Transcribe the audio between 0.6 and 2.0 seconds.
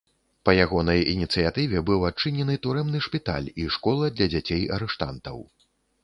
ягонай ініцыятыве